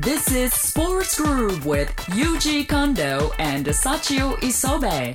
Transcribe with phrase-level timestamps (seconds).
[0.00, 5.12] This is Sports Groove with Yuji Kondo and Sachio Isobe.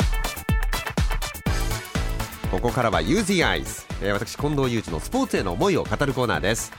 [2.52, 6.74] ここからは Use the Eyes、えー私近藤裕二のスポーツへの思いを語るコーナーです。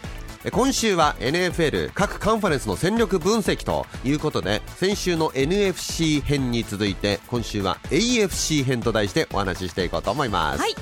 [0.44, 10.74] えー今週は NFL 各カンファレンスの戦力分析ということで先週の NFC 編に続いて今週は AFC 編と題してお話ししていこうと思います、はい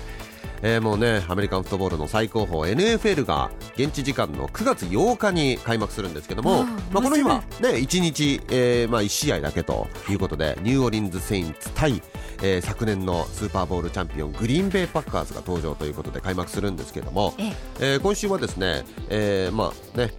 [0.65, 12.03] えーもうねアメリカンフットボールの最高峰 NFL が現地時間の9月8日に開幕するんですけどもまあ、この日はもね、1日、えーまあ、1試合だけということで、ニューオーリンズ・セインツ対、
[12.43, 17.53] えー昨年のスーパーボウルチャンピオングリーンベイ・パッカーズが登場ということで開幕するんですけども、ええ。
[17.81, 20.13] えー今週はですね,、えーまあ、ね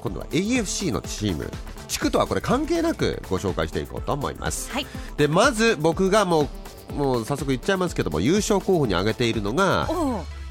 [0.00, 1.50] 今度は AFC のチーム
[1.88, 4.70] 地区とはこれ関係なくご紹介していこうと思います。
[4.72, 4.86] はい。
[5.16, 6.48] でまず僕がもう
[6.94, 9.88] もう早速言っちゃいますけども優勝候補に挙げているのが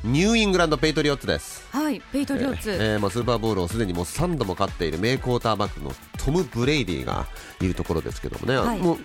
[0.04, 1.66] ニューイングランド・ペイトリオッツです。
[1.72, 5.92] はいペイトリオッツ、えーまあ、スーパーボールをすでにもう3度も勝っている名クォーターバックの
[6.26, 7.28] トム・ブレイディが
[7.62, 8.80] いるところですけどもね、はい。
[8.80, 8.98] もう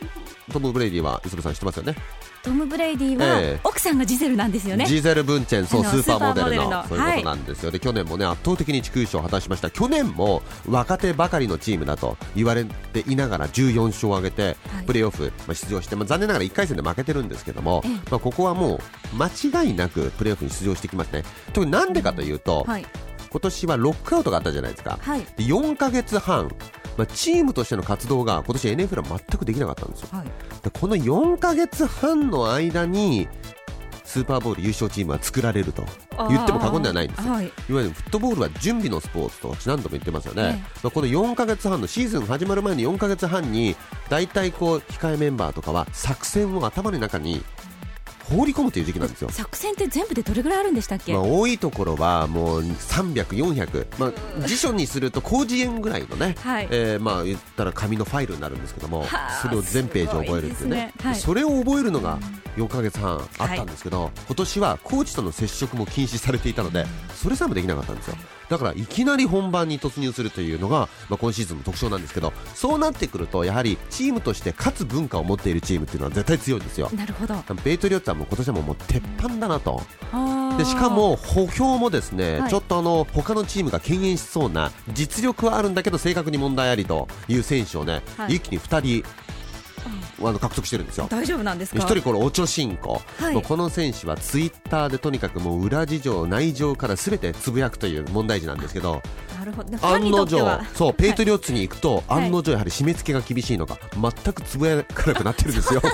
[0.51, 1.95] トム・ブレイディは磯部さん知ってますよね？
[2.43, 3.61] トム・ブレイディは、ええ。
[3.63, 4.87] 奥さんがジゼルなんですよね。
[4.87, 6.85] ジーゼル・ブンチェンそうスーパーモデルの。
[6.89, 9.71] そういうことなんですよ、で去年もね圧倒的に地区優勝を果たしました。
[9.71, 14.87] 去年も若手ばかりのチームだと言われていながら14勝を挙げて、はい。
[14.87, 17.93] プレーオフ、まあ、出場して、まあ、残念ながら1回戦で負けてるんですけども、ええ。
[18.11, 18.81] まあ、ここはも
[19.13, 19.27] う間
[19.63, 21.25] 違いなくプレーオフに出場してきますね。
[21.53, 22.87] 特になんでかというと、はい。
[23.31, 25.21] 今年はロックアウトがあったじゃないですか、はい。
[25.21, 26.51] で4ヶ月半、
[27.01, 30.09] まあ、チームとしての活動が今年 NFL は全くできなかったんですよ。
[30.13, 30.27] はい。
[30.63, 33.27] でこの4ヶ月半の間に
[34.05, 35.83] スーパーボウル優勝チームは作られると
[36.29, 37.47] 言っても過言ではないんですよ、はい。
[37.47, 40.51] いわゆるフットボールは準備のスポーツと何度も言ってますよね、ええ。
[40.83, 43.77] まあこの4ヶ月半のシーズン始まる前の4ヶ月半に
[44.11, 47.43] 大体こう控えメンバーとかは作戦を頭の中に
[48.31, 49.31] 放り込むという時期なんですよ。
[49.31, 56.69] 作戦って全部でどれぐらいあるんでしたっけ、まあ、多いところはもう300、400、まあ、辞書にすると広辞苑ぐらいのね、はい。
[56.71, 60.77] えーまあ言ったら紙のファイルになるんですけども、はあそれを全ページ覚えるっていうね。
[60.77, 62.19] ねはいそれを覚えるのが
[62.57, 68.17] 4ヶ月半あったんですけど、今年はコーチとの接触も禁止されていたので、それさえもできなかったんですよ。
[68.51, 76.91] だからいきなり本番に突入するというのが、まあ、今シーズンの特徴なんですけどそうなってくるとやはりチームとして勝つ文化を持っているチームっていうのは絶対強いんですよ。
[76.93, 77.37] なるほど。
[77.63, 79.83] ペイトリオッツはもう今年はもう鉄板だなと。
[80.59, 82.51] でしかも補強もですね、はい。
[82.51, 88.37] ちょっとあの他のチームが敬遠しそうな実力はあるんだけど正確に問題ありという選手をね、はい。
[88.37, 89.09] 一気に2人
[90.21, 91.07] あの獲得してるんですよ。
[91.11, 91.81] 大丈夫なんですか？
[91.83, 93.43] 一人このオチョシンコ、はい。
[93.43, 99.03] この選手はツイッターでとにかくもう裏事情内情からすべてつぶやくという問題児なんですけど
[99.39, 99.87] なるほど。
[99.87, 102.25] 案の定そうペイトリオッツに行くと、はい。
[102.27, 105.81] 案の定やはり締め付けが厳しいのか全くつぶやかなくなってるんですよ。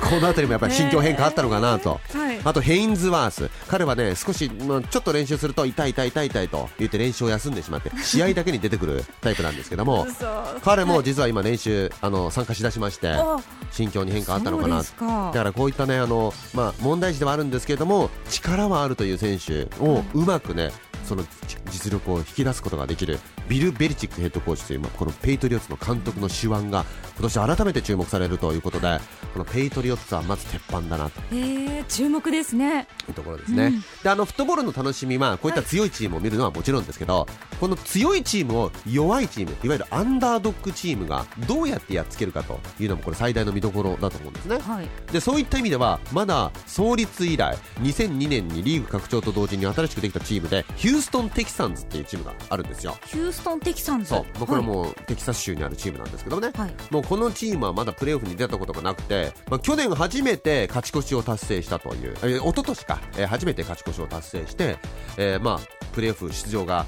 [0.00, 2.40] こかの辺りもやっぱり心境変化あったのかなと、はい。
[2.44, 3.50] あとヘインズワース。
[3.68, 10.26] 彼はね少し、まあ、ちょっと練習すると痛い痛い痛い痛いと言って練習を休んでしまって試合だけに出てくるタイプなんですけども 嘘。
[10.64, 14.82] 彼も実は今練習あの参加しだしましてお心境に変化あったのかな。
[14.82, 14.84] だ
[15.32, 20.72] からこういったねあの、まあ、問題児ではあるんですけれども力はあるという選手をうまくね
[21.04, 21.24] その
[21.70, 26.84] 実力を引き出すことができるビル・ベリチックヘッドコーチというまあこのペイトリオッツの監督の手腕が
[27.18, 29.00] 今年改めて注目されるということで
[29.32, 31.20] このペイトリオッツはまず鉄板だなと。
[31.32, 32.86] えー、注目ですね。
[33.08, 33.72] いうところですね、
[34.02, 37.26] であのフットボールの楽しみはこういった強いチームを見るのはもちろんですけど、
[37.60, 44.58] この強いチームを弱いチームいわゆるアンダードッグチームがどうやってやっつけるかというのもこれ最大の見どころだと思うんですね。
[44.58, 44.88] はい。
[45.12, 52.96] でそういった意味ではまだ創立以来2002年にリーグ拡張と同時に新しくできたチームでヒューストン・テキサンズっていうチームがあるんですよ。
[53.06, 54.38] ヒューストン・テキサンズそう。
[54.38, 54.76] もうこれははい。
[54.76, 56.74] もうテキサス州にあるチームなんですけどね、はい。
[56.90, 64.78] もうこのチームはまだプレーオフに出たことがなくて、まあ、去年初めて勝ち越しを達成したという、えー、一昨年か、えー初めて勝ち越しを達成して、
[65.16, 65.60] えーまあ、
[65.92, 66.86] プレーオフ出場が、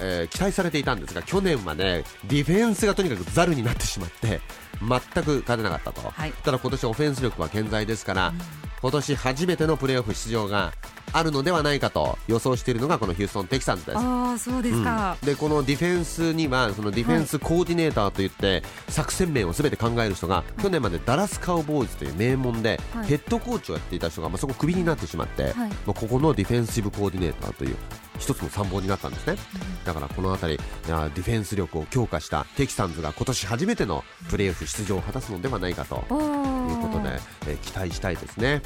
[0.00, 4.40] えー期待されていたんですが去年はねディフェンスがとにかくザルになってしまって
[4.80, 6.32] 全く勝てなかったと、はい。
[6.44, 8.32] ただ今年オフェンス力は健在ですから、
[8.80, 10.72] 今年初めてのプレーオフ出場が
[11.12, 13.98] あるのではないかと予想しているのがこのヒューストン・テキサンズです。
[13.98, 23.06] ああそうですか、でこのディフェンスにはそのディフェンスコーディネーターといって、作戦面をすべて考える人が、去年までダラスカウボーイズという名門で、はい。
[23.06, 25.54] ヘッドコーチをやっていた人が、まあ、そこクビになってしまって、はい。
[25.54, 27.76] まあ、ここのディフェンシブコーディネーターという
[28.18, 29.36] 一つの参謀になったんですね、
[29.84, 38.62] だからこの辺りディフェンス力を強化したテキサンズが今年初めてのプレーオフ出場を果たすのではないかということで、えー期待したいですね。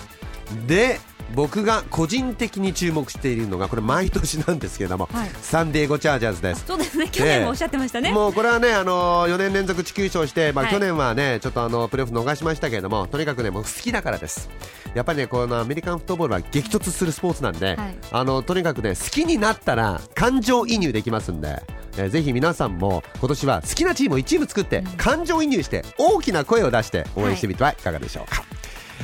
[0.67, 0.99] で、
[1.35, 7.09] 僕が個人的に注目しているのがこれ毎年なんですけれども、はいサンディエゴチャージャーズですそうですね。
[7.11, 8.13] 去年もおっしゃってましたね。
[8.13, 14.51] もうこれはね、あの4年連続地球優勝して、まあ、はい去年はね、ちょっとあのプレーオフ逃しましたけれども、とにかくね、もう好きだからです。
[14.95, 21.63] やっぱりね、このアメリカンフットボールは激突するスポーツなんで、はいあのとにかくね、好きになったら感情移入できますんで、
[21.97, 28.45] えーぜひ皆さんも今年は好きなチームを1チーム作って、感情移入して大きな声を出して応援してみてはいかがでしょうか。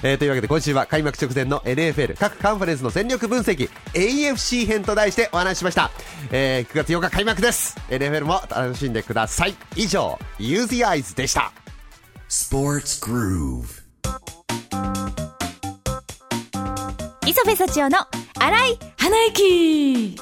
[0.03, 5.91] えーというわけで今週は開幕直前の NFL 各カンファレンスの戦力分析 AFC 編と題してお話ししました、
[6.31, 7.77] えー9月8日開幕です。
[7.89, 9.55] NFL も楽しんでください。
[9.75, 11.53] 以上 Use the Eyes でした。
[12.29, 13.89] Sports Groove.
[17.27, 17.99] 磯部幸男の
[18.41, 20.17] 荒井花息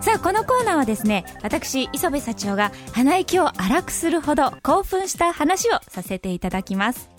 [0.00, 7.10] さあこのコーナーはですね私磯部幸男が鼻息を荒くするほど興奮した話をさせていただきます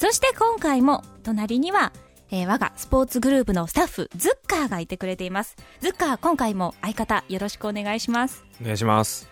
[0.00, 1.92] そして今回も隣には、
[2.30, 9.28] えー我がスポーツグループのスタッフズッカーがいてくれていますズッカー今回も相方よろしくお願いしますお願いします。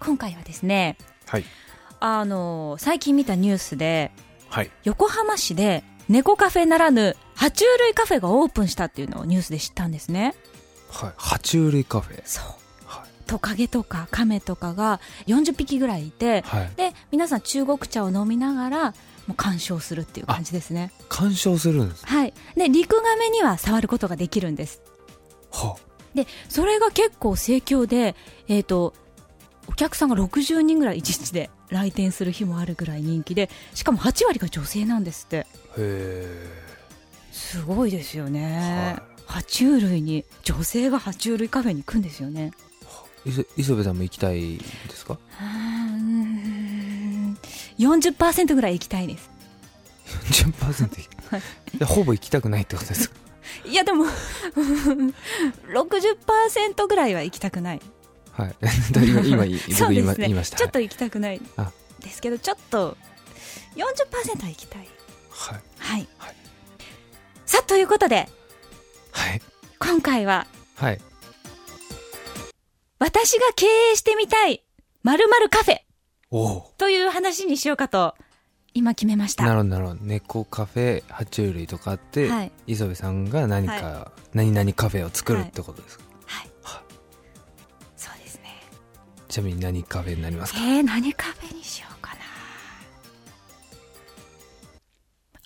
[0.00, 1.44] 今回はですねはい。
[2.00, 4.12] あのー最近見たニュースで
[4.50, 4.70] はい。
[4.84, 10.34] 横浜市で猫カフェならぬ爬虫類カフェがオープンしたっていうのをニュースで知ったんですね
[10.90, 11.10] はい。
[11.16, 12.20] 爬虫類カフェ。
[12.24, 12.44] そう
[12.86, 13.08] はい。
[13.26, 16.70] トカゲとかカメとかが40匹ぐらいいて、はい。
[16.76, 18.94] で皆さん中国茶を飲みながら
[19.26, 20.92] もう鑑賞するっていう感じですね。
[21.08, 22.06] 鑑賞するんです。
[22.06, 22.32] はい。
[22.56, 24.80] でリクガメには触ることができるんです。
[25.50, 25.76] は
[26.14, 28.14] でそれが結構盛況で
[28.48, 28.94] えっ、と
[29.68, 35.38] お客さんが60人ぐらい一日で来店する日もあるぐらい人気でしかも8割が女性なんですって。
[35.38, 35.46] へ
[35.78, 36.66] え。
[37.32, 38.96] すごいですよね、
[39.26, 42.52] 爬虫類に女性が爬虫類カフェに行くんですよね。
[43.26, 44.64] 磯磯部さんも行きたいで
[44.94, 45.18] すか？
[47.78, 49.30] 40%ぐらい行きたいです
[50.42, 51.78] ?10%。
[51.78, 53.16] でほぼ行きたくないってことですか？
[53.64, 54.04] いやでも
[55.72, 57.80] 60%ぐらいは行きたくない
[58.32, 58.54] はい。
[58.94, 60.56] 今、今、今僕今、ね言いました。
[60.58, 61.70] ちょっと行きたくないあ
[62.00, 62.96] ですけどちょっと
[63.76, 64.88] 40%は行きたい
[65.30, 65.60] はい。
[65.78, 66.36] はい、はい
[67.46, 68.28] さあということで
[69.12, 69.42] はい。
[69.78, 70.46] 今回は
[70.76, 71.00] はい。
[72.98, 74.62] 私が経営してみたい
[75.02, 75.80] 〇〇カフェ。
[76.78, 78.14] という話にしようかと
[78.74, 79.44] 今決めました。
[79.44, 80.00] なるほど、なるほど。
[80.02, 82.52] 猫カフェ、爬虫類とかあって、はい。
[82.66, 86.50] 磯部さんが何か、は何々カフェを作るってことですか、はい。
[86.62, 86.82] は。
[87.96, 88.60] そうですね。
[89.28, 90.58] ちなみに何カフェになりますか？
[90.60, 92.20] えー、何カフェにしようかな。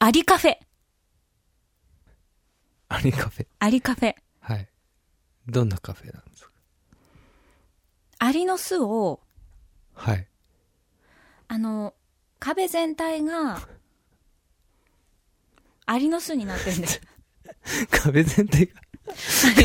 [0.01, 0.57] アリカフェ。
[2.89, 3.47] アリカフェ。
[3.61, 4.15] アリカフェ。
[4.41, 4.69] はい。
[5.47, 6.51] どんなカフェなんですか？
[8.19, 9.21] アリの巣を
[9.95, 10.27] はい。
[11.53, 11.95] あの
[12.39, 13.61] 壁全体が
[15.85, 16.87] アリの巣になってるんで。
[16.87, 17.01] す
[17.91, 18.73] 壁全体が、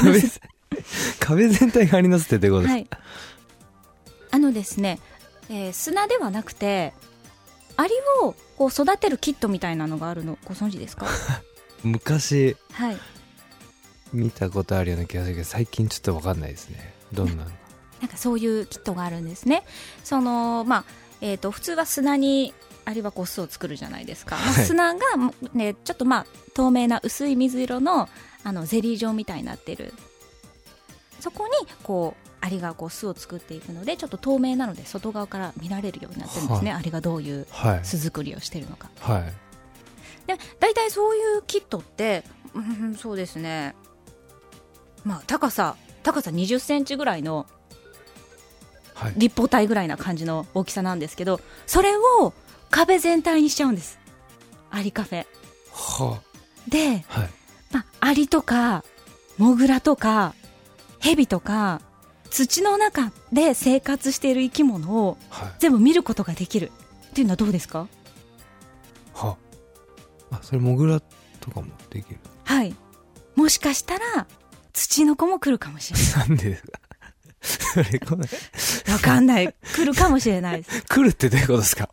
[0.04, 0.42] 壁巣
[1.22, 4.28] 壁全体がアリの巣ってどういうことですか、はい。
[4.32, 5.00] あのですね、
[5.50, 6.94] えー砂ではなくて
[7.78, 7.94] アリ
[8.24, 11.06] をこう育てるキットみたいなのがあるのご存知ですか？
[11.84, 12.98] 昔はい。
[14.12, 16.96] 見たことあるような気がするけど、最近ちょっとわかんないですね。
[17.14, 17.46] どんな。
[18.02, 19.64] なんかそういうキットがあるんですね。
[20.04, 20.86] そのまあ
[21.25, 22.54] えー、と普通は砂に
[22.86, 25.00] アリはこう巣を作るじゃないですか、まあはい砂が、
[25.54, 28.07] ね、ちょっとまあ透明な薄い水色の
[28.44, 29.92] あのゼリー状みたいになってる
[31.19, 37.80] そこにこうアリがこう巣を作っていくのでちょっと透明なので外側から見られるようになってるんですね、はアリがどういうはい。
[37.83, 39.24] 巣作りをしてるのかはい。
[40.28, 42.24] で大体そういうキットって、
[42.54, 43.74] うん、そうですね
[45.04, 47.48] まあ高さ高さ2 0センチぐらいのはい。
[49.18, 52.33] 立方体ぐらいな感じの大きさなんですけどそれを
[52.71, 53.99] 壁全体にしちゃうんです
[54.71, 55.25] アリカフェ
[55.71, 56.21] は
[56.68, 57.19] で、あ。
[57.19, 57.30] はい。
[57.71, 58.83] まあ、アリとか
[59.37, 60.33] モグラとか
[60.99, 61.81] ヘビとか
[62.30, 65.52] 土の中で生活している生き物をはい。
[65.59, 66.71] 全部見ることができる
[67.09, 67.87] っていうのはどうですか？
[69.14, 69.37] は
[70.31, 70.35] あ。
[70.37, 71.02] あ、それモグラ
[71.40, 72.19] とかもできる。
[72.44, 72.75] はい
[73.35, 74.28] もしかしたら
[74.73, 76.80] 土の子も来るかもしれないなんでですか？
[77.85, 78.28] それこれ、
[78.87, 79.54] わかんない。
[79.73, 80.83] 来るかもしれないです。
[80.87, 81.89] 来るってどういうことですか？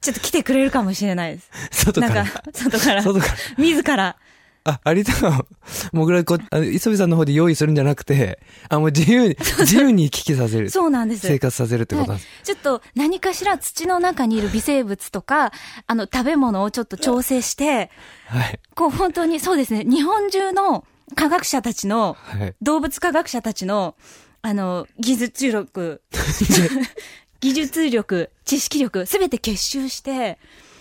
[0.00, 1.84] ちょっと来てくれるかもしれないです。
[1.84, 2.14] 外から。
[2.14, 3.34] なんか、外から、外から。
[3.58, 4.16] 自ら。
[4.62, 5.46] あ、アリとか、
[5.92, 6.38] モグラこ、
[6.72, 10.68] 磯部さんの方で用意するんじゃなくて、あ、もう自由に、自由に行き来させる。
[10.70, 11.26] そうなんです。
[11.26, 12.28] 生活させるってことなんです。
[12.44, 15.52] ちょっと何かしら土の中にいる微生物とか、
[15.86, 17.90] あの、食べ物をちょっと調整して、
[18.26, 18.60] はい。
[18.74, 22.54] こう本当にそうですね、日本中の科学者たちの、はい。
[22.60, 23.96] 動物科学者たちの、
[24.42, 26.02] あの、技術力、
[27.40, 30.38] 技術力、知識力、すべて結集して、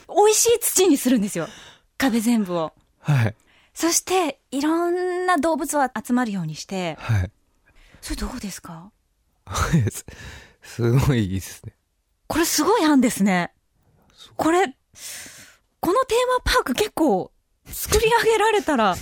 [0.07, 1.47] 美味しい土にするんですよ。
[1.97, 2.73] 壁全部を。
[2.99, 3.35] はい。
[3.73, 7.31] そして、いろんな動物は集まるようにして、はい。
[8.01, 8.91] それどうですか？
[9.91, 10.05] す
[10.61, 11.73] すごいいいですね。
[12.27, 13.51] これすごい案ですね。
[14.35, 14.67] これ、
[15.79, 17.31] このテーマパーク結構
[17.67, 18.95] 作り上げられたら、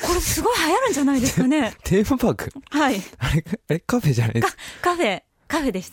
[0.00, 1.74] これすごい流行るんじゃないですかね。
[1.84, 2.50] テーマパーク？
[2.70, 3.02] はい。
[3.18, 4.62] あれ、え、カフェじゃないですか。
[4.82, 5.92] カフェ、カフェです。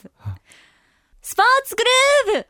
[1.21, 1.83] スポーツグ
[2.33, 2.45] ルー